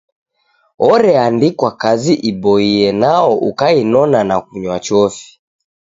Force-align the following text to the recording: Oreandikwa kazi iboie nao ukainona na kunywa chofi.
Oreandikwa 0.89 1.71
kazi 1.71 2.13
iboie 2.13 2.91
nao 3.01 3.35
ukainona 3.49 4.19
na 4.27 4.35
kunywa 4.41 4.77
chofi. 4.85 5.29